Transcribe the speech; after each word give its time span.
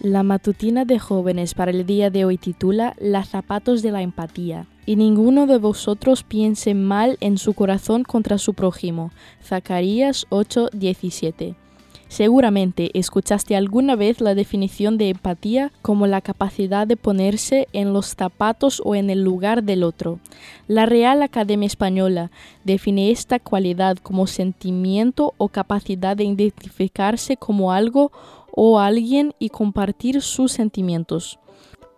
La 0.00 0.22
matutina 0.22 0.84
de 0.84 1.00
jóvenes 1.00 1.54
para 1.54 1.72
el 1.72 1.84
día 1.84 2.08
de 2.08 2.24
hoy 2.24 2.38
titula 2.38 2.94
Las 3.00 3.30
zapatos 3.30 3.82
de 3.82 3.90
la 3.90 4.00
empatía. 4.02 4.66
Y 4.86 4.94
ninguno 4.94 5.48
de 5.48 5.58
vosotros 5.58 6.22
piense 6.22 6.72
mal 6.72 7.16
en 7.20 7.36
su 7.36 7.52
corazón 7.52 8.04
contra 8.04 8.38
su 8.38 8.54
prójimo. 8.54 9.10
Zacarías 9.42 10.26
8:17. 10.30 11.56
Seguramente 12.06 12.90
escuchaste 12.94 13.54
alguna 13.54 13.94
vez 13.94 14.22
la 14.22 14.34
definición 14.34 14.96
de 14.96 15.10
empatía 15.10 15.72
como 15.82 16.06
la 16.06 16.22
capacidad 16.22 16.86
de 16.86 16.96
ponerse 16.96 17.68
en 17.74 17.92
los 17.92 18.14
zapatos 18.14 18.80
o 18.84 18.94
en 18.94 19.10
el 19.10 19.22
lugar 19.22 19.62
del 19.62 19.82
otro. 19.82 20.18
La 20.68 20.86
Real 20.86 21.22
Academia 21.22 21.66
Española 21.66 22.30
define 22.64 23.10
esta 23.10 23.38
cualidad 23.38 23.98
como 23.98 24.26
sentimiento 24.26 25.34
o 25.36 25.48
capacidad 25.48 26.16
de 26.16 26.24
identificarse 26.24 27.36
como 27.36 27.72
algo 27.72 28.10
o 28.52 28.78
alguien 28.78 29.34
y 29.38 29.50
compartir 29.50 30.22
sus 30.22 30.52
sentimientos. 30.52 31.38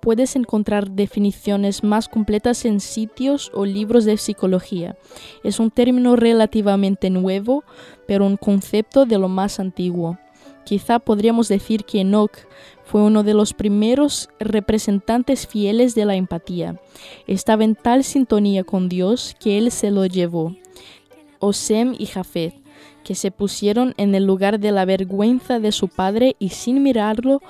Puedes 0.00 0.36
encontrar 0.36 0.90
definiciones 0.90 1.82
más 1.82 2.08
completas 2.08 2.66
en 2.66 2.80
sitios 2.80 3.50
o 3.54 3.64
libros 3.64 4.04
de 4.04 4.18
psicología. 4.18 4.98
Es 5.42 5.58
un 5.58 5.70
término 5.70 6.14
relativamente 6.14 7.08
nuevo, 7.08 7.64
pero 8.06 8.26
un 8.26 8.36
concepto 8.36 9.06
de 9.06 9.18
lo 9.18 9.28
más 9.28 9.58
antiguo. 9.60 10.18
Quizá 10.64 10.98
podríamos 10.98 11.48
decir 11.48 11.84
que 11.84 12.00
Enoch 12.00 12.36
fue 12.84 13.02
uno 13.02 13.22
de 13.22 13.34
los 13.34 13.54
primeros 13.54 14.28
representantes 14.38 15.46
fieles 15.46 15.94
de 15.94 16.04
la 16.04 16.16
empatía. 16.16 16.80
Estaba 17.26 17.64
en 17.64 17.74
tal 17.74 18.04
sintonía 18.04 18.64
con 18.64 18.88
Dios 18.88 19.36
que 19.40 19.58
él 19.58 19.70
se 19.70 19.90
lo 19.90 20.04
llevó. 20.06 20.54
Osem 21.38 21.94
y 21.98 22.06
Jafet 22.06 22.63
que 23.04 23.14
se 23.14 23.30
pusieron 23.30 23.94
en 23.96 24.14
el 24.14 24.24
lugar 24.24 24.58
de 24.58 24.72
la 24.72 24.84
vergüenza 24.84 25.60
de 25.60 25.70
su 25.70 25.88
padre 25.88 26.34
y 26.38 26.48
sin 26.48 26.82
mirarlo 26.82 27.40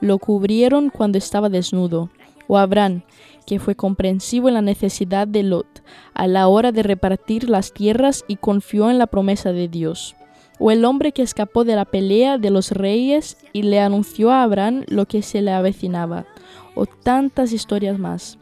lo 0.00 0.18
cubrieron 0.18 0.90
cuando 0.90 1.16
estaba 1.16 1.48
desnudo. 1.48 2.10
O 2.46 2.58
Abraham, 2.58 3.02
que 3.46 3.58
fue 3.58 3.74
comprensivo 3.74 4.48
en 4.48 4.54
la 4.54 4.62
necesidad 4.62 5.26
de 5.26 5.42
Lot 5.42 5.82
a 6.12 6.26
la 6.26 6.48
hora 6.48 6.72
de 6.72 6.82
repartir 6.82 7.48
las 7.48 7.72
tierras 7.72 8.24
y 8.28 8.36
confió 8.36 8.90
en 8.90 8.98
la 8.98 9.06
promesa 9.06 9.52
de 9.52 9.68
Dios. 9.68 10.14
O 10.58 10.70
el 10.70 10.84
hombre 10.84 11.12
que 11.12 11.22
escapó 11.22 11.64
de 11.64 11.74
la 11.74 11.84
pelea 11.84 12.38
de 12.38 12.50
los 12.50 12.70
reyes 12.70 13.38
y 13.52 13.62
le 13.62 13.80
anunció 13.80 14.30
a 14.30 14.42
Abraham 14.42 14.84
lo 14.88 15.06
que 15.06 15.22
se 15.22 15.42
le 15.42 15.52
avecinaba. 15.52 16.26
O 16.74 16.86
tantas 16.86 17.52
historias 17.52 17.98
más. 17.98 18.38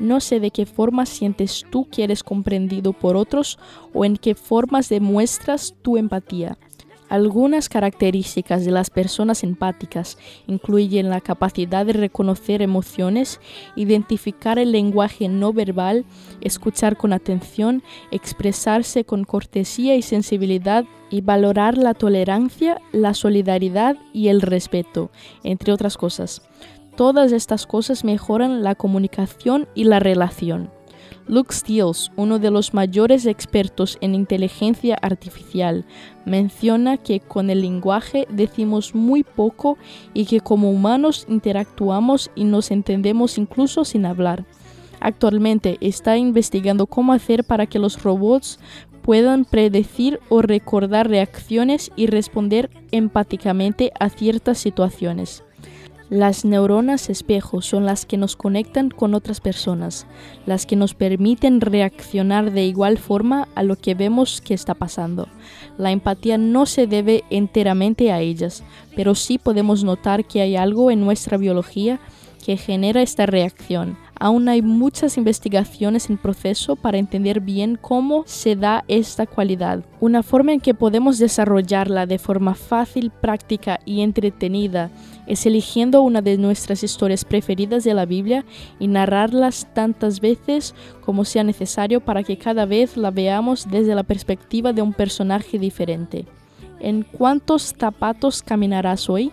No 0.00 0.20
sé 0.20 0.40
de 0.40 0.50
qué 0.50 0.66
forma 0.66 1.04
sientes 1.04 1.64
tú 1.70 1.86
que 1.88 2.02
eres 2.04 2.24
comprendido 2.24 2.94
por 2.94 3.16
otros 3.16 3.58
o 3.92 4.04
en 4.04 4.16
qué 4.16 4.34
formas 4.34 4.88
demuestras 4.88 5.74
tu 5.82 5.98
empatía. 5.98 6.56
Algunas 7.10 7.68
características 7.68 8.64
de 8.64 8.70
las 8.70 8.88
personas 8.88 9.42
empáticas 9.42 10.16
incluyen 10.46 11.10
la 11.10 11.20
capacidad 11.20 11.84
de 11.84 11.92
reconocer 11.92 12.62
emociones, 12.62 13.40
identificar 13.74 14.60
el 14.60 14.70
lenguaje 14.70 15.28
no 15.28 15.52
verbal, 15.52 16.04
escuchar 16.40 16.96
con 16.96 17.12
atención, 17.12 17.82
expresarse 18.12 19.04
con 19.04 19.24
cortesía 19.24 19.96
y 19.96 20.02
sensibilidad 20.02 20.84
y 21.10 21.20
valorar 21.20 21.76
la 21.76 21.94
tolerancia, 21.94 22.80
la 22.92 23.12
solidaridad 23.12 23.96
y 24.12 24.28
el 24.28 24.40
respeto, 24.40 25.10
entre 25.42 25.72
otras 25.72 25.96
cosas. 25.96 26.42
Todas 27.00 27.32
estas 27.32 27.66
cosas 27.66 28.04
mejoran 28.04 28.62
la 28.62 28.74
comunicación 28.74 29.66
y 29.74 29.84
la 29.84 30.00
relación. 30.00 30.70
Luke 31.26 31.54
Steels, 31.54 32.12
uno 32.16 32.38
de 32.38 32.50
los 32.50 32.74
mayores 32.74 33.24
expertos 33.24 33.96
en 34.02 34.14
inteligencia 34.14 34.98
artificial, 35.00 35.86
menciona 36.26 36.98
que 36.98 37.20
con 37.20 37.48
el 37.48 37.62
lenguaje 37.62 38.26
decimos 38.28 38.94
muy 38.94 39.24
poco 39.24 39.78
y 40.12 40.26
que 40.26 40.40
como 40.40 40.70
humanos 40.70 41.24
interactuamos 41.26 42.30
y 42.34 42.44
nos 42.44 42.70
entendemos 42.70 43.38
incluso 43.38 43.86
sin 43.86 44.04
hablar. 44.04 44.44
Actualmente 45.00 45.78
está 45.80 46.18
investigando 46.18 46.86
cómo 46.86 47.14
hacer 47.14 47.44
para 47.44 47.64
que 47.64 47.78
los 47.78 48.02
robots 48.02 48.58
puedan 49.00 49.46
predecir 49.46 50.20
o 50.28 50.42
recordar 50.42 51.08
reacciones 51.08 51.92
y 51.96 52.08
responder 52.08 52.68
empáticamente 52.90 53.90
a 53.98 54.10
ciertas 54.10 54.58
situaciones. 54.58 55.44
Las 56.10 56.44
neuronas 56.44 57.08
espejo 57.08 57.62
son 57.62 57.86
las 57.86 58.04
que 58.04 58.16
nos 58.16 58.34
conectan 58.34 58.90
con 58.90 59.14
otras 59.14 59.40
personas, 59.40 60.08
las 60.44 60.66
que 60.66 60.74
nos 60.74 60.92
permiten 60.92 61.60
reaccionar 61.60 62.50
de 62.50 62.64
igual 62.66 62.98
forma 62.98 63.46
a 63.54 63.62
lo 63.62 63.76
que 63.76 63.94
vemos 63.94 64.40
que 64.40 64.52
está 64.52 64.74
pasando. 64.74 65.28
La 65.78 65.92
empatía 65.92 66.36
no 66.36 66.66
se 66.66 66.88
debe 66.88 67.22
enteramente 67.30 68.10
a 68.10 68.18
ellas, 68.20 68.64
pero 68.96 69.14
sí 69.14 69.38
podemos 69.38 69.84
notar 69.84 70.24
que 70.24 70.40
hay 70.40 70.56
algo 70.56 70.90
en 70.90 71.00
nuestra 71.00 71.36
biología 71.36 72.00
que 72.44 72.56
genera 72.56 73.02
esta 73.02 73.26
reacción. 73.26 73.96
Aún 74.22 74.50
hay 74.50 74.60
muchas 74.60 75.16
investigaciones 75.16 76.10
en 76.10 76.18
proceso 76.18 76.76
para 76.76 76.98
entender 76.98 77.40
bien 77.40 77.78
cómo 77.80 78.24
se 78.26 78.54
da 78.54 78.84
esta 78.86 79.24
cualidad. 79.24 79.82
Una 79.98 80.22
forma 80.22 80.52
en 80.52 80.60
que 80.60 80.74
podemos 80.74 81.18
desarrollarla 81.18 82.04
de 82.04 82.18
forma 82.18 82.54
fácil, 82.54 83.10
práctica 83.10 83.80
y 83.86 84.02
entretenida 84.02 84.90
es 85.26 85.46
eligiendo 85.46 86.02
una 86.02 86.20
de 86.20 86.36
nuestras 86.36 86.84
historias 86.84 87.24
preferidas 87.24 87.82
de 87.82 87.94
la 87.94 88.04
Biblia 88.04 88.44
y 88.78 88.88
narrarlas 88.88 89.66
tantas 89.72 90.20
veces 90.20 90.74
como 91.00 91.24
sea 91.24 91.42
necesario 91.42 92.02
para 92.02 92.22
que 92.22 92.36
cada 92.36 92.66
vez 92.66 92.98
la 92.98 93.10
veamos 93.10 93.70
desde 93.70 93.94
la 93.94 94.02
perspectiva 94.02 94.74
de 94.74 94.82
un 94.82 94.92
personaje 94.92 95.58
diferente. 95.58 96.26
¿En 96.78 97.04
cuántos 97.04 97.74
zapatos 97.78 98.42
caminarás 98.42 99.08
hoy? 99.08 99.32